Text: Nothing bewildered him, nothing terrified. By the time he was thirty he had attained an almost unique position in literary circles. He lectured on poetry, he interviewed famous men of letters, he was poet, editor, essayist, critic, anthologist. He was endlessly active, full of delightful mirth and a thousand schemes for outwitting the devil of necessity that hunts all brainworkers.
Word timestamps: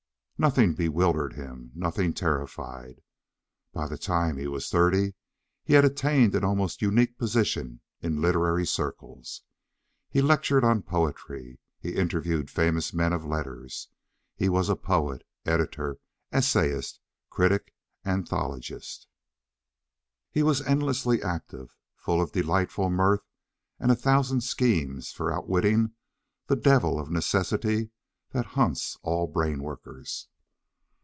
Nothing 0.43 0.73
bewildered 0.73 1.33
him, 1.33 1.71
nothing 1.75 2.15
terrified. 2.15 3.03
By 3.73 3.87
the 3.87 3.95
time 3.95 4.37
he 4.37 4.47
was 4.47 4.71
thirty 4.71 5.13
he 5.63 5.73
had 5.75 5.85
attained 5.85 6.33
an 6.33 6.43
almost 6.43 6.81
unique 6.81 7.15
position 7.19 7.79
in 8.01 8.19
literary 8.21 8.65
circles. 8.65 9.43
He 10.09 10.19
lectured 10.19 10.63
on 10.63 10.81
poetry, 10.81 11.59
he 11.79 11.93
interviewed 11.95 12.49
famous 12.49 12.91
men 12.91 13.13
of 13.13 13.23
letters, 13.23 13.89
he 14.35 14.49
was 14.49 14.73
poet, 14.81 15.23
editor, 15.45 15.99
essayist, 16.31 16.99
critic, 17.29 17.71
anthologist. 18.03 19.05
He 20.31 20.41
was 20.41 20.61
endlessly 20.63 21.21
active, 21.21 21.77
full 21.95 22.19
of 22.19 22.31
delightful 22.31 22.89
mirth 22.89 23.27
and 23.79 23.91
a 23.91 23.95
thousand 23.95 24.41
schemes 24.41 25.11
for 25.11 25.31
outwitting 25.31 25.91
the 26.47 26.55
devil 26.55 26.99
of 26.99 27.11
necessity 27.11 27.91
that 28.31 28.45
hunts 28.47 28.97
all 29.03 29.27
brainworkers. 29.31 30.29